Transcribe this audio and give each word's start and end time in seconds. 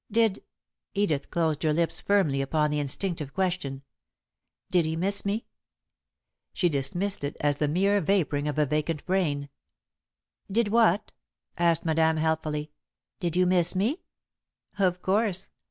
"Did" 0.11 0.43
Edith 0.95 1.29
closed 1.29 1.61
her 1.61 1.73
lips 1.73 2.01
firmly 2.01 2.41
upon 2.41 2.71
the 2.71 2.79
instinctive 2.79 3.35
question, 3.35 3.83
"Did 4.71 4.83
he 4.83 4.95
miss 4.95 5.23
me?" 5.25 5.45
She 6.53 6.69
dismissed 6.69 7.23
it 7.23 7.37
as 7.39 7.57
the 7.57 7.67
mere 7.67 8.01
vapouring 8.01 8.47
of 8.47 8.57
a 8.57 8.65
vacant 8.65 9.05
brain. 9.05 9.49
"Did 10.51 10.69
what?" 10.69 11.11
asked 11.55 11.85
Madame, 11.85 12.17
helpfully. 12.17 12.71
"Did 13.19 13.35
you 13.35 13.45
miss 13.45 13.75
me?" 13.75 14.01
"Of 14.79 15.03
course. 15.03 15.49